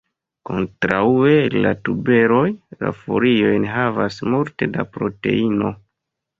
[0.49, 2.41] Kontraŭe al la tuberoj,
[2.87, 5.75] la folioj enhavas multe da proteino.